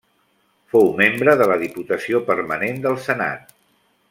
[0.75, 3.59] Fou membre de la Diputació Permanent del Senat.